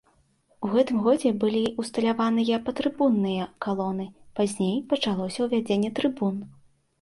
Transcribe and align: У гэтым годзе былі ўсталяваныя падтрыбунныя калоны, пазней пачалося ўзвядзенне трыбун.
У 0.67 0.69
гэтым 0.75 1.01
годзе 1.07 1.31
былі 1.43 1.59
ўсталяваныя 1.83 2.57
падтрыбунныя 2.69 3.43
калоны, 3.67 4.07
пазней 4.41 4.75
пачалося 4.95 5.39
ўзвядзенне 5.47 5.93
трыбун. 6.01 6.35